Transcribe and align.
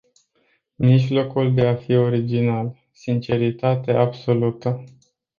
Mijlocul 0.75 1.53
de 1.53 1.67
a 1.67 1.75
fi 1.75 1.93
original: 1.95 2.77
sinceritate 2.91 3.91
absolută. 3.91 4.83